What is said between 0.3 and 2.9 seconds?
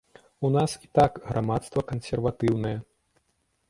У нас і так грамадства кансерватыўнае.